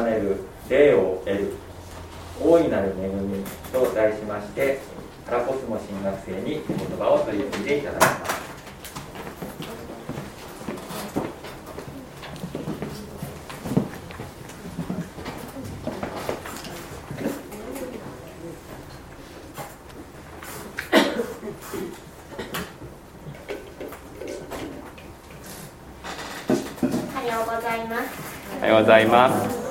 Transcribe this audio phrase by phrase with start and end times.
[0.00, 0.36] ねる
[0.68, 1.52] 霊を得る
[2.40, 4.80] 大いなる恵みと題しまして
[5.26, 8.42] カラコスモ新学生に言葉を取り次いでいただきます
[28.62, 29.62] おはようございます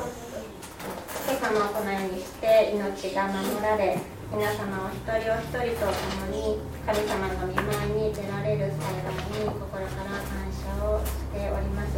[1.28, 3.98] 今朝もこのようにして命が守られ
[4.32, 11.96] 皆様お一人お一人と共に神様の御前に出られる幸いに心から感謝をしております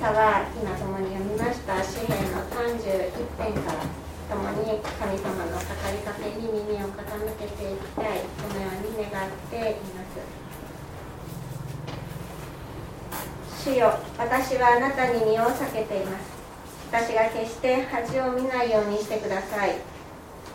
[0.00, 1.76] 今朝は今共に読みました。
[1.84, 3.84] 詩篇の31編から
[4.32, 7.04] 共に神様の語りかけに耳を傾
[7.36, 8.24] けていきたい。
[8.40, 10.00] このように願っていま
[13.60, 13.60] す。
[13.62, 16.32] 主よ私はあなたに身を避けています。
[16.90, 19.76] 私が決して恥を見ないようにしてください。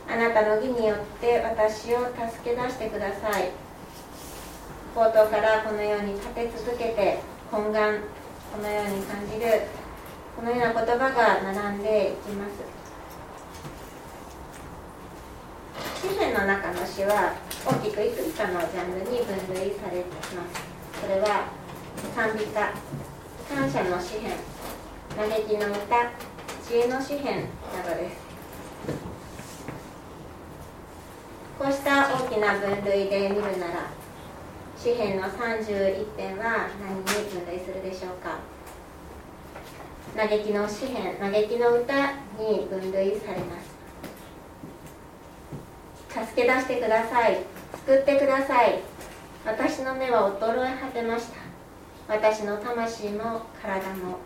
[0.10, 3.52] あなたの義によって私を助け出してください。
[4.96, 7.20] 冒頭からこのように立て続けて
[7.52, 8.00] 懇願。
[8.56, 9.68] このように感じる
[10.34, 12.64] このような言葉が並んでいきます。
[16.02, 20.64] 詩篇の中の詩は大きくいくつかのジャンルに分類されています。
[21.02, 21.52] それは
[22.16, 22.72] 賛美歌
[23.54, 24.32] 感謝の詩篇
[25.18, 26.14] 嘆きの歌
[26.66, 27.42] 知恵の詩篇
[27.76, 28.16] などです。
[31.60, 34.05] こうした大きな分類で見るなら
[34.86, 38.38] 詩篇の31編は何に分類するでしょうか？
[40.16, 43.60] 嘆きの詩篇嘆きの歌に分類されま
[46.14, 46.28] す。
[46.28, 47.40] 助け出してください。
[47.88, 48.80] 救ってください。
[49.44, 51.38] 私の目は衰え果てました。
[52.08, 54.20] 私の魂も体も。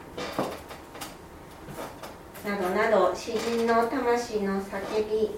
[2.45, 5.31] などなど詩人の魂の叫び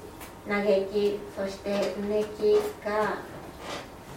[0.50, 3.20] 嘆きそしてうめきが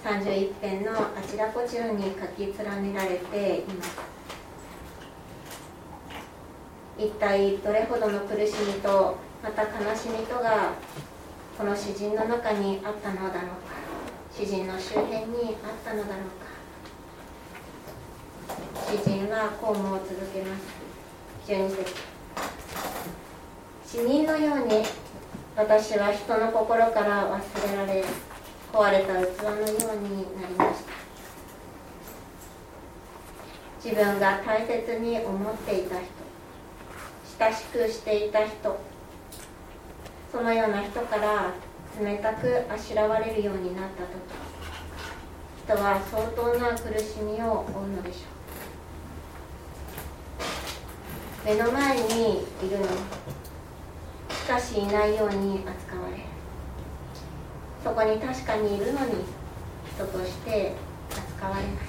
[0.05, 3.97] 31編のあちらこちらに書き連ねられています。
[6.99, 10.75] 一体どれほどの苦しみとまた悲しみとが
[11.57, 13.75] この詩人の中にあったのだろうか。
[14.31, 16.53] 詩人の周辺にあったのだろうか。
[18.93, 20.85] 詩人はこうも続けます。
[21.51, 21.95] 12節
[23.87, 24.85] 死人のように
[25.57, 28.05] 私は人の心から忘れられ
[28.75, 30.93] 壊れた器のようになりました。
[33.85, 36.05] 自分が大切に思っていた人
[37.39, 38.81] 親しくしていた人
[40.33, 41.53] そのような人から
[42.01, 48.19] 冷たくあしらわれるようになった時人は相当な苦しみを負うのでしょ
[51.45, 51.47] う。
[51.47, 52.91] 目の前にいるのし
[54.49, 56.34] かしいないように扱われる。
[57.85, 59.23] そこに確かにいるのに
[59.95, 60.73] 人として
[61.11, 61.81] 扱われま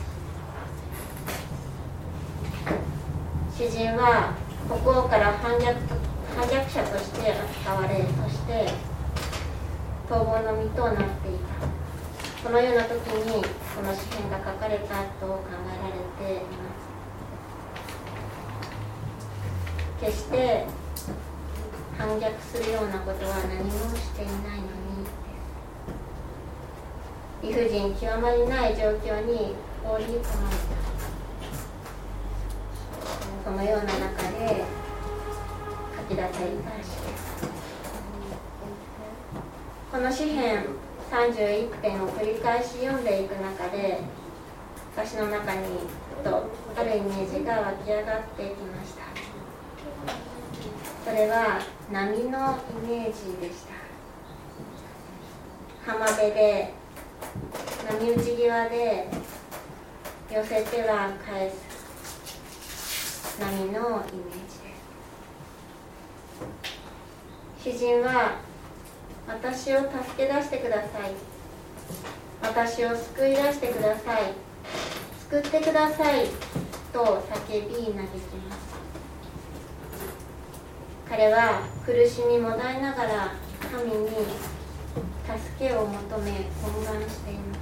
[3.55, 4.33] す詩人は
[4.67, 5.73] 国王から反逆
[6.35, 8.67] 反逆者として扱われそして
[10.09, 11.01] 逃亡の身となって
[11.33, 11.75] いた。
[12.43, 15.93] このような時にこの詩篇が書かれたと考えられ
[16.37, 16.53] ていま
[19.99, 20.05] す。
[20.05, 20.67] 決して
[21.97, 24.84] 反逆するようなことは何もしていないのに
[27.45, 30.23] 理不尽極まりない状況に放り込まれた
[33.43, 34.63] そのような中で
[35.95, 37.45] 書き出された詩です。
[39.91, 40.65] この詩篇
[41.11, 43.99] 31編を繰り返し読んでいく中で
[44.97, 45.81] 私の中に
[46.23, 49.03] とあるイメージが湧き上がってきました。
[51.05, 51.61] それは
[51.91, 53.75] 波のイメージでした。
[55.85, 56.73] 浜辺で
[57.87, 59.07] 波打ち際で
[60.31, 64.53] 寄せては返す波のイメージで
[67.63, 67.77] す。
[67.77, 68.39] 詩人は
[69.27, 71.11] 私を助け出してください。
[72.41, 74.33] 私を救い出してください。
[75.29, 76.27] 救ってください
[76.93, 78.75] と叫び嘆きます。
[81.09, 83.31] 彼は苦しみもだえながら
[83.71, 84.09] 神に
[85.25, 87.59] 助けを求め懇願しています。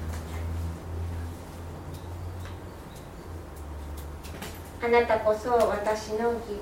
[4.83, 6.59] あなたこそ私の義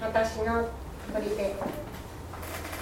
[0.00, 0.66] 私の
[1.12, 1.54] 砦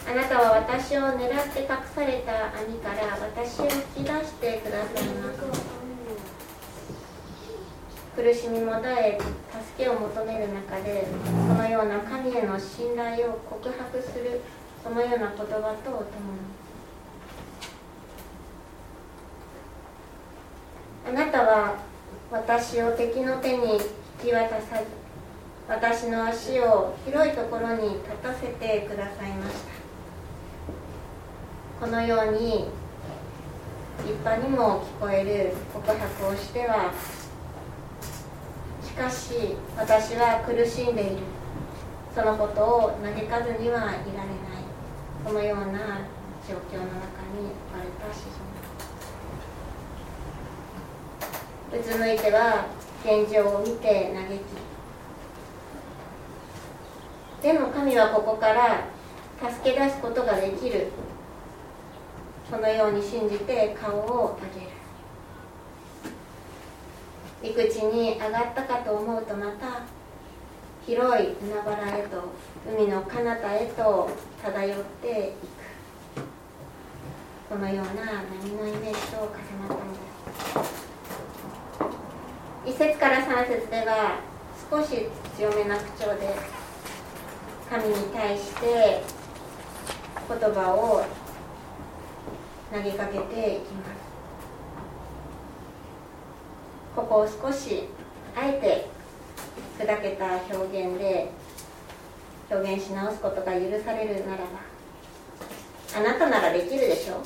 [0.07, 5.39] あなたは私を狙って隠された網から私を引き出してくださいます。
[8.15, 14.41] 苦しみもだえ助けを求める中でそのような神への信頼を告白する
[14.83, 16.68] そのような言葉とともに。
[21.09, 21.79] あなたは
[22.31, 23.81] 私を敵の手に引
[24.23, 24.85] き渡さず
[25.67, 29.57] 私の足を広いところに立たせてくださいまし
[31.81, 31.87] た。
[31.87, 32.69] このように
[34.05, 36.93] 立派にも聞こえる告白をしては
[38.85, 41.23] しかし私は苦しんでいる。
[42.15, 44.05] そのことを嘆かずにはいられない。
[45.25, 46.05] そのような
[46.47, 48.58] 状況の中に置かれた詩人
[51.71, 52.67] うつむいては
[53.05, 54.41] 現状を見て嘆き
[57.43, 58.87] でも神はここから
[59.41, 60.89] 助け出すことができる。
[62.51, 64.73] そのように信じて顔を上げる。
[67.57, 69.83] 陸地に上がったかと思うとまた
[70.85, 72.25] 広い海原へと
[72.67, 74.11] 海の彼方へと
[74.43, 75.37] 漂っていく。
[77.49, 80.78] このような波のイメージと重なったのです。
[82.69, 84.21] 1節から3節では
[84.71, 85.07] 少し
[85.39, 86.35] 強めな口調で
[87.71, 89.03] 神に対して
[90.29, 91.07] 言葉を
[92.71, 94.09] 投げかけていきます。
[96.95, 97.89] ここを少し
[98.37, 98.87] あえて
[99.83, 101.31] 砕けた表現で
[102.51, 104.47] 表現し直すことが許されるならば
[105.97, 107.23] あなたならできるでしょ。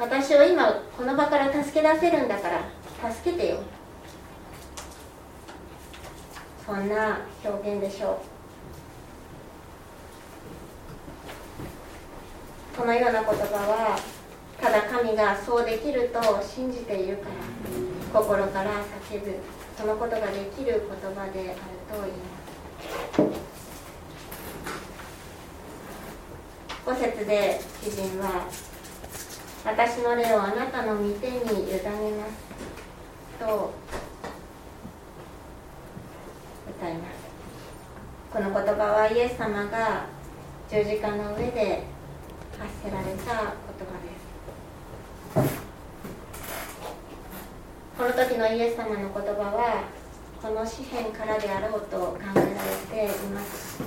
[0.00, 3.58] 私を今この場から助け出せるんだから助けてよ。
[6.64, 8.22] そんな表現でしょ
[12.76, 12.78] う。
[12.78, 13.98] このような言葉は
[14.60, 17.24] ただ神がそうできると信じているか
[18.14, 18.70] ら心から
[19.10, 19.34] 叫ぶ
[19.76, 21.58] そのことができる言葉である
[21.90, 22.38] と言いま
[23.38, 23.42] す。
[26.84, 28.46] 5節で詩人は
[29.64, 31.36] 「私の霊をあなたの御手に
[31.70, 31.80] 委ね
[32.18, 32.32] ます」
[33.38, 33.72] と
[36.82, 37.14] 歌います。
[38.32, 40.06] この言葉はイエス様が
[40.68, 41.84] 十字架の上で
[42.58, 44.10] 発せられた言葉で
[45.46, 45.52] す。
[47.96, 49.84] この時のイエス様の言葉は
[50.42, 52.48] この詩篇からであろうと考えられ
[53.06, 53.80] ています。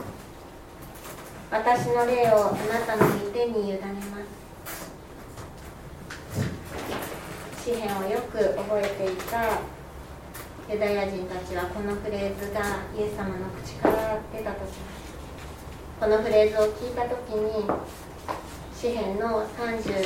[1.51, 4.24] 私の霊をあなたの御手に委ねま
[7.59, 7.62] す。
[7.62, 9.59] 詩篇をよく覚えていた
[10.67, 14.73] ユダヤ人たちはこのフレーズがイエス様の口から出た時
[16.00, 17.69] このフレーズを聞いた時に
[18.73, 20.01] 詩篇の31編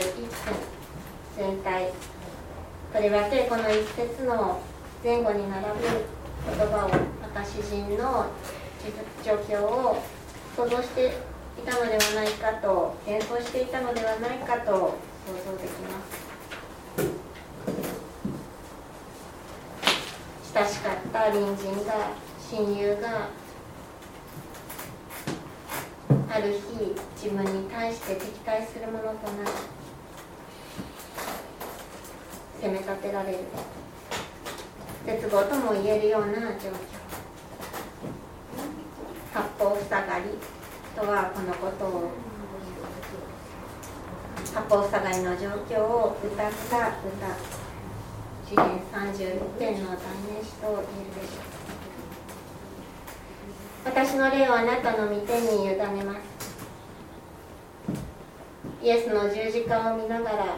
[1.37, 1.93] 全体
[2.91, 4.59] とりわけこの一節の
[5.01, 6.05] 前後に並ぶ
[6.45, 6.89] 言葉を
[7.21, 8.27] また詩人の
[9.23, 10.03] 状況を
[10.57, 11.07] 想像して
[11.57, 16.28] いたのではないかと演奏していたのではないかと想像できます。
[20.59, 22.11] 親しかった隣人が
[22.51, 23.29] 親友が
[26.29, 29.49] ある日自分に対して敵対するものとなり
[32.59, 33.37] 責め立てられる。
[35.05, 36.73] 絶望とも言えるような状況。
[39.33, 40.25] 八方塞がり
[40.93, 42.11] とはこのことを。
[44.53, 47.58] 八方塞がりの状況を歌った歌。
[48.49, 51.49] 詩篇31点の代名詞と言えるでしょう
[53.85, 56.19] 私の霊をあなたの御手に委ねます。
[58.81, 60.57] イエスの十字架を見ながら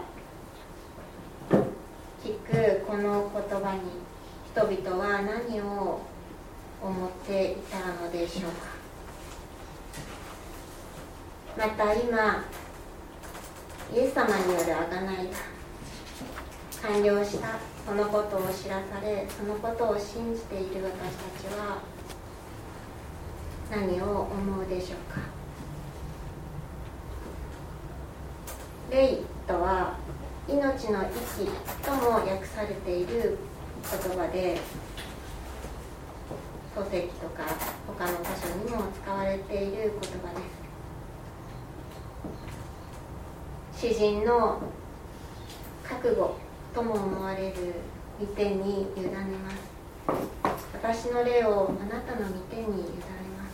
[2.24, 3.82] 聞くこの言葉に
[4.54, 6.00] 人々は何を
[6.82, 8.68] 思っていたのでしょうか。
[11.58, 12.46] また今
[13.94, 15.38] イエス様による贖いが
[16.82, 17.71] 完了した。
[17.86, 20.92] そのことを知らされそのことを信じている私
[21.44, 21.82] たちは
[23.70, 25.20] 何を思うでしょうか？
[28.92, 29.98] 霊とは
[30.48, 31.50] 命の息
[31.84, 33.38] とも訳されている
[33.84, 34.60] 言葉で
[36.76, 37.44] 書籍とか
[37.88, 40.42] 他の箇所にも使われている言葉で
[43.74, 43.94] す。
[43.94, 44.62] 詩人の
[45.84, 46.41] 覚悟。
[46.74, 47.56] とも思われる
[48.20, 49.12] 御手に委ね
[49.44, 49.56] ます。
[50.74, 52.70] 私の霊をあなたの御手に委ね
[53.38, 53.52] ます。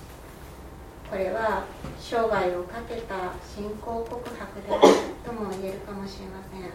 [1.09, 1.65] これは
[1.99, 4.81] 生涯をかけた信仰告白である
[5.25, 6.71] とも言えるかもしれません。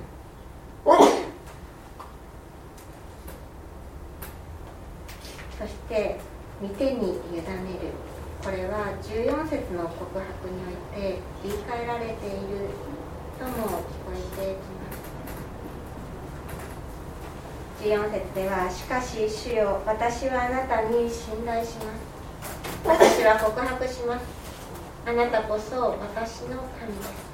[5.59, 6.19] そして
[6.61, 7.43] 御手に委ね
[7.81, 7.93] る。
[8.43, 12.71] これは14節の告白において言い換えられている
[13.39, 14.82] とも聞こえてきます。
[17.83, 21.99] 14節では「しかし主よ私はあなたに信頼します。
[22.87, 24.25] 私は告白します。
[25.05, 27.33] あなたこそ私の神です」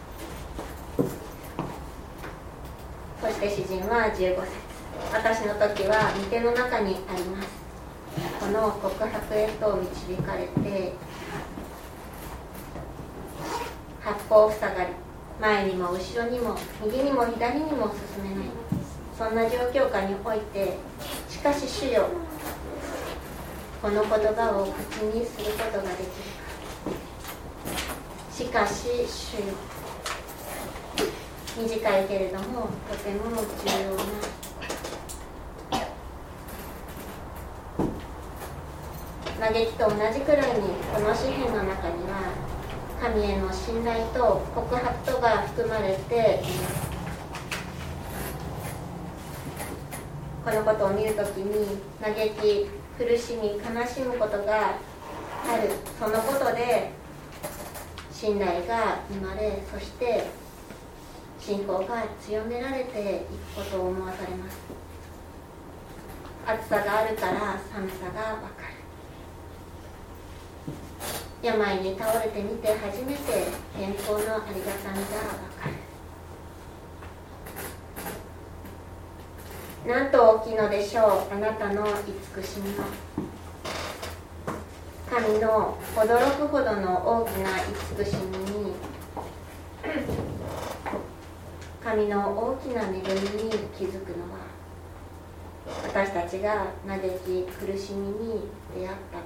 [3.21, 4.49] そして詩人は15節
[5.13, 7.49] 私の時は御手の中にあります。
[8.41, 10.95] この告白へと導かれて
[14.01, 15.09] 八方塞がり。
[15.41, 18.78] 前にも後ろにも右にも左にも進めない。
[19.19, 20.79] そんな状況下において
[21.29, 22.07] しかし主よ
[23.83, 26.07] この言葉を口にすることができ
[28.41, 29.55] るしかし主よ
[31.61, 34.03] 短いけれどもとても重要な。
[39.41, 42.33] 嘆きと同じくらいにこの詩篇の中には
[43.01, 46.78] 神への信頼と告白とが含まれています
[50.49, 54.79] このことを見るときに嘆き苦しみ悲しむことが
[55.47, 55.69] ある。
[56.01, 56.91] そのことで
[58.11, 60.25] 信頼が生まれそして
[61.39, 64.59] 信仰が強められていくことを思わされます。
[66.47, 68.75] 暑さがあるから寒さがわかる。
[71.43, 73.19] 病に倒れてみて初めて
[73.79, 74.41] 健康のありがた
[74.93, 75.58] みがわかる。
[79.89, 81.35] なんと大きいのでしょう？
[81.35, 82.85] あなたの慈しみは
[85.11, 87.57] 神の驚くほどの大きな
[87.97, 88.75] 慈しみに。
[91.83, 93.01] 神の大きな恵みに
[93.79, 94.41] 気づくのは。
[95.85, 98.43] 私たちが嘆き苦しみに
[98.75, 99.23] 出会った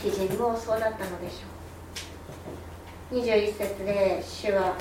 [0.00, 0.16] 時。
[0.16, 3.20] 詩人もそうだったのでしょう。
[3.20, 4.76] 21節で主は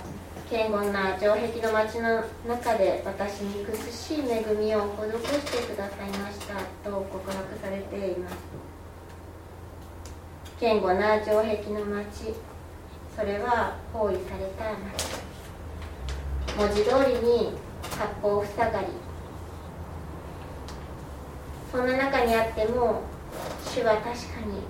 [0.49, 6.55] 堅固な城壁の町の中で私に苦しい恵みを施してくださいました
[6.89, 8.35] と告白されています。
[10.59, 12.33] 堅固な城壁の町
[13.15, 15.27] それは包囲された町
[16.57, 17.53] 文字通りに
[17.83, 18.87] 八方塞がり
[21.71, 23.01] そんな中にあっても
[23.63, 24.11] 主は確か
[24.47, 24.63] に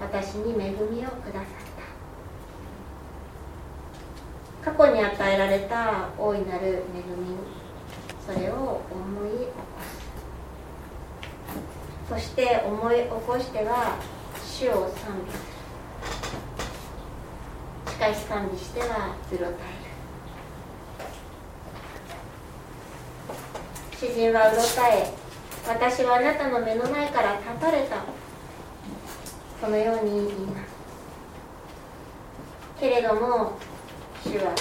[0.00, 1.44] 私に恵みをくださっ
[4.55, 7.36] た過去に与えられた大いなる恵み
[8.26, 9.52] それを思い起こ
[12.10, 12.18] す。
[12.24, 13.96] そして思い起こしては
[14.44, 15.38] 主を賛美す
[17.86, 17.94] る。
[17.94, 19.50] しかし賛美してはうろたえ
[24.02, 24.10] る。
[24.10, 25.12] 詩人はうろたえ
[25.68, 28.02] 私はあなたの目の前から立たれた。
[29.60, 30.74] そのように言います。
[32.80, 33.56] けれども
[34.24, 34.54] 主は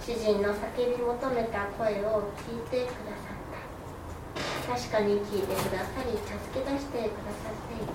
[0.00, 3.36] 詩人の叫び求めた声を聞いてくださっ
[4.66, 4.74] た。
[4.74, 7.86] 確かに聞いてくださり助け出してくださってい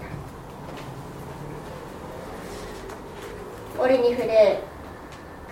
[3.78, 3.84] た。
[3.84, 4.62] 折に触れ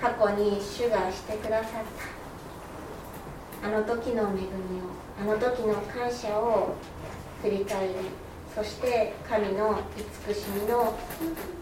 [0.01, 1.71] 過去に主がしてくださっ
[3.61, 3.67] た。
[3.67, 4.47] あの時の恵みを
[5.19, 6.75] あの時の感謝を
[7.41, 7.93] 振り返り
[8.55, 9.79] そして神の
[10.25, 10.95] 慈しみの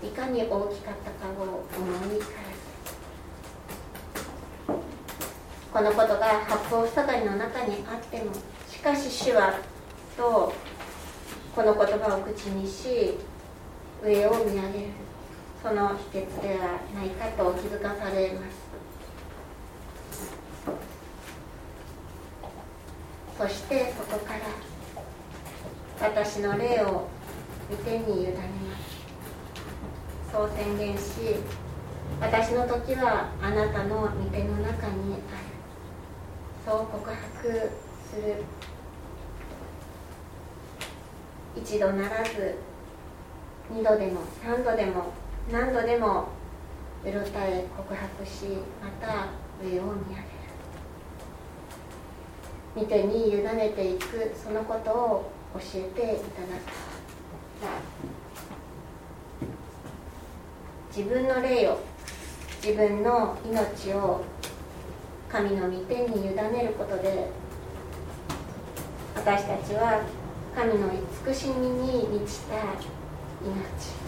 [0.04, 2.66] いかに大きかったかを思い返す
[5.76, 8.32] このことが八方塞がりの中にあっても
[8.72, 9.60] しかし主は
[10.16, 10.54] と
[11.54, 13.18] この言葉を口にし
[14.02, 14.94] 上を見上げる。
[15.62, 18.56] その秘訣ではないかと気づかされます。
[23.38, 24.40] そしてそこから
[26.00, 27.10] 私の霊を
[27.70, 28.40] 御手に委ねま
[28.78, 30.32] す。
[30.32, 31.02] そう宣言し
[32.22, 35.55] 私の時はあなたの御手の中にある。
[36.66, 37.72] そう告白
[38.10, 38.44] する
[41.56, 42.56] 一度ならず
[43.70, 45.14] 二度でも三度でも
[45.52, 46.30] 何度でも
[47.04, 48.46] うろたえ告白し
[48.82, 49.28] また
[49.64, 50.36] 上を見上げる
[52.76, 56.96] 見てに委ねていくそのことを教えていただく
[60.98, 61.80] 自分の霊を
[62.64, 64.24] 自分の命を
[65.30, 67.30] 神の御手に委ねることで
[69.16, 70.02] 私たちは
[70.56, 70.88] 神の
[71.26, 72.56] 慈しみに満ちた
[73.44, 74.06] 命。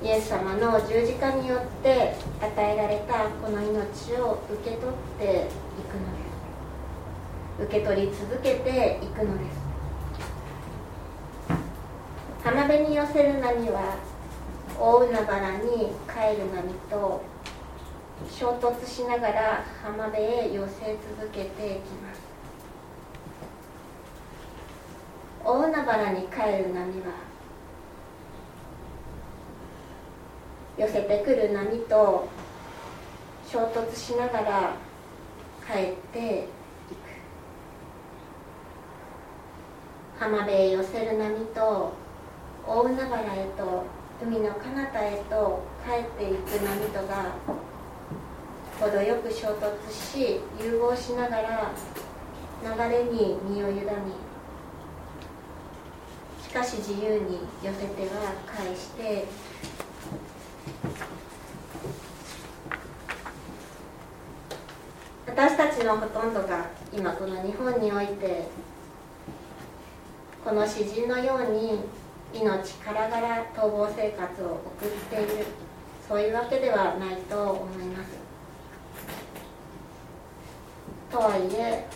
[0.00, 6.18] イエス様の十字架によって与えられたこの命を受け取っていくので
[7.58, 7.64] す。
[7.64, 9.58] 受け取り続けていくのです。
[12.44, 13.96] 浜辺に寄せる波は
[14.78, 17.20] 大海原に帰る波と
[18.26, 22.20] 衝突しながら浜辺へ寄せ続けていきます。
[25.44, 27.28] 大海原に帰る波は
[30.76, 32.28] 寄せてくる波と
[33.50, 34.72] 衝突しながら
[35.66, 36.48] 帰っていく。
[40.18, 41.92] 浜辺へ寄せる波と
[42.66, 43.84] 大海原へと
[44.20, 47.32] 海の彼方へと帰っていく波とが
[48.80, 51.72] 程よく衝突し融合しながら
[52.62, 53.84] 流れに身を委ね
[56.42, 59.26] しかし自由に寄せては返して
[65.26, 68.48] 私たちのほとんどが今この日本において
[70.44, 71.80] この詩人のように
[72.32, 75.46] 命からがら逃亡生活を送っている
[76.08, 78.37] そういうわけではないと思います。
[81.10, 81.86] とはいえ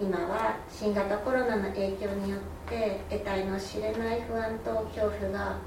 [0.00, 5.58] 今は新型コロナの影響によって得体の知れない不安と恐怖が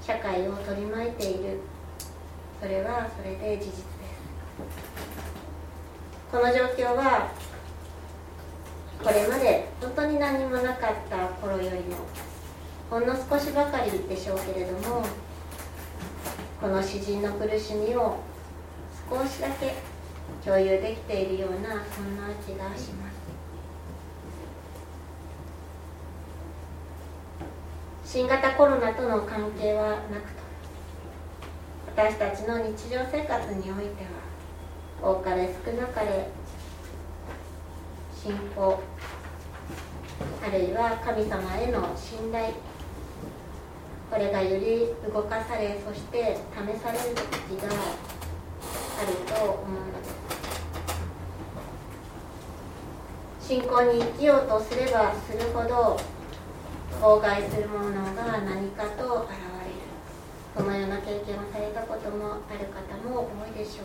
[0.00, 1.60] 社会を取り巻いている。
[2.60, 3.84] それはそれで事実です。
[6.30, 7.30] この状況は
[9.02, 11.96] これまで本当に何もなかった頃よりも
[12.90, 15.04] ほんの少しばかりでしょうけれども
[16.60, 18.18] この詩人の苦しみを
[19.10, 19.74] 少しだけ
[20.44, 23.20] 共有できているようなそんな気がします
[28.04, 30.40] 新型コロナとの関係はなくと
[31.94, 34.04] 私たちの日常生活において
[35.02, 36.28] は多かれ少なかれ
[38.14, 38.82] 信仰
[40.42, 42.52] あるいは神様への信頼
[44.10, 47.68] これがより動かされそして試される時が
[48.98, 49.89] あると思う。
[49.89, 49.89] のです
[53.50, 55.98] 信仰に生きようとすればするほど
[57.02, 59.82] 妨害するものが何かと現れる。
[60.56, 63.82] そのような経験をされたこともある方も多いでしょ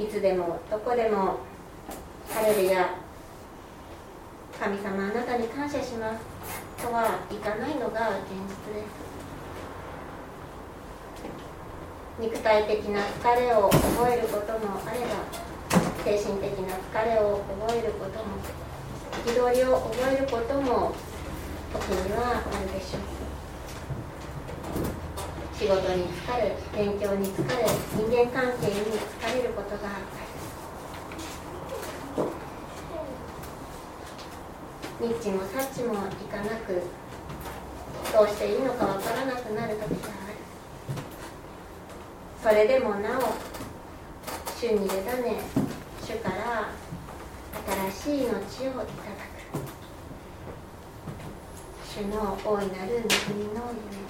[0.00, 0.02] う。
[0.02, 1.40] いつでもどこでも
[2.30, 2.94] ハレルヤ
[4.58, 6.24] 神様あなたに感謝します
[6.82, 8.88] とはいかないのが現実です。
[12.20, 15.55] 肉体的な疲れを覚えることもあれば
[16.06, 18.38] 精神的な疲れを覚えることも
[19.26, 20.94] 憤りを覚えることも
[21.72, 23.00] 時にはあるでしょう。
[25.58, 27.54] 仕事に疲れ勉強に疲れ
[27.96, 28.72] 人間関係に
[29.18, 30.04] 疲れることがある。
[35.00, 35.96] ニッチもサッチもい
[36.30, 36.82] かなく
[38.12, 40.36] どうしていいのかわからなくなる時がある。
[42.44, 43.34] それでもなお
[44.56, 45.65] 主に委ね。
[46.06, 46.70] 主から
[47.90, 48.86] 新しい命をいただく
[51.84, 53.00] 主の大いなる恵
[53.34, 54.06] みの夢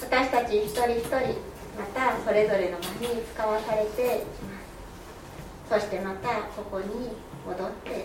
[0.00, 1.14] 私たち一人一人
[1.76, 4.58] またそれぞれの場に使わされていきま
[5.68, 5.80] す。
[5.84, 7.10] そしてまたここに
[7.46, 8.04] 戻ってくる。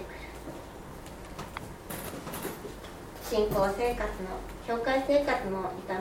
[3.24, 5.93] 信仰生活の教会生活の営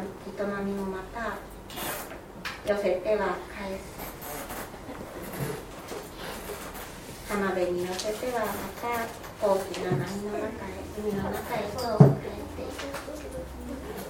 [0.65, 1.39] みもまた
[2.67, 3.95] 寄せては返す
[7.33, 8.47] 浜辺に乗せてはま
[8.83, 9.07] た
[9.47, 12.83] 大きな波の中へ海の中へと帰っていく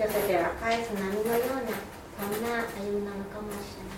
[0.00, 1.76] 寄せては返す波のような
[2.16, 3.92] そんな歩みなのかもしれま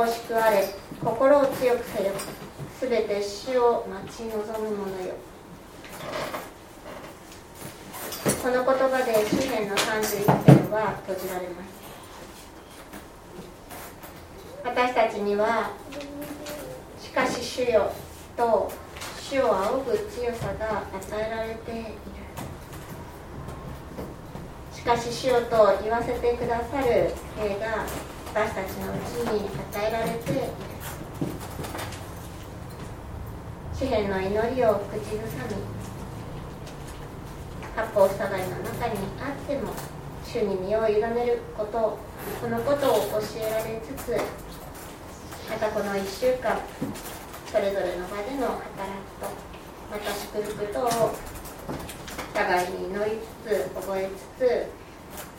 [0.00, 0.64] せん惜しくあれ
[1.04, 2.12] 心を強くせよ
[2.80, 4.30] すべて死を待ち望
[4.64, 5.14] む者よ
[8.46, 11.68] この言葉で詩篇の31編は閉じられます
[14.62, 15.72] 私たちには
[17.02, 17.90] しかし主よ
[18.36, 18.70] と
[19.20, 21.90] 主を仰ぐ強さが与えられている。
[24.72, 27.84] しかし主よと言わせてくださる兵が
[28.32, 30.42] 私たちのうちに与えられている。
[33.74, 35.85] 詩篇の祈りを口ずさみ。
[37.76, 39.72] 八方塞がりの中にあっても
[40.24, 41.98] 主に身を委ねること
[42.40, 44.16] このことを教えられつつ
[45.48, 46.58] またこの1週間
[47.52, 49.28] それぞれの場での働きと
[49.90, 51.14] また祝福とを
[52.34, 54.08] 互いに祈りつつ覚え
[54.38, 54.86] つつ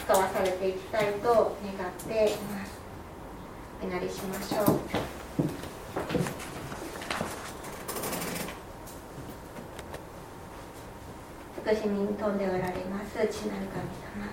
[0.06, 2.80] 使わされていきたいと願っています。
[3.84, 6.37] お祈りしましょう。
[11.68, 14.24] 慈しみに富んでおられます父なる神様。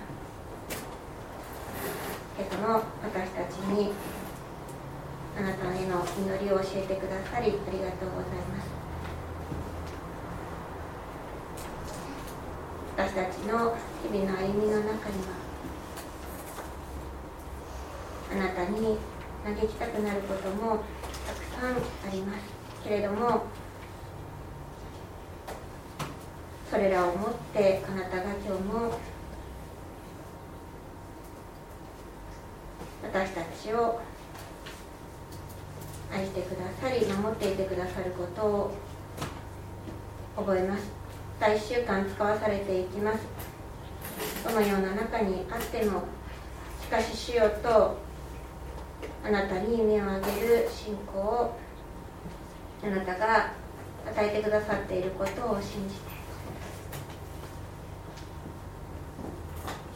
[2.39, 3.91] 今朝も私たちに
[5.37, 8.71] あなたへの祈りを教えてくださりありがとうございます。
[12.95, 15.35] 私たちの日々の歩みの中には
[18.31, 18.97] あなたに
[19.43, 20.85] 嘆きたくなることも
[21.27, 22.39] たくさんあります。
[22.81, 23.43] けれども
[26.75, 28.99] それらをもってあなたが今日も
[33.01, 34.01] 私たちを
[36.11, 38.73] 愛してくださり守っていてくださることを
[40.35, 40.91] 覚えます。
[41.39, 43.19] 大1週間使わされていきます。
[44.43, 46.03] どのような中にあっても
[46.81, 47.97] しかし主よと
[49.23, 51.55] あなたに目を上げる信仰を
[52.83, 53.53] あなたが
[54.05, 56.14] 与えてくださっていることを信じて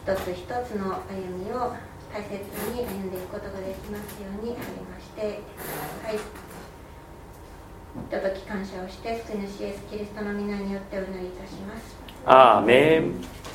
[0.06, 1.74] 一つ一つの歩みを
[2.12, 2.34] 大切
[2.74, 5.40] に歩んでいくことができますように励まして
[6.02, 6.16] はい。
[6.16, 6.22] ひ
[8.08, 11.96] ととき感謝をして救い主イエスキリストの皆によってお祈りいたします。
[12.24, 13.49] アーメン。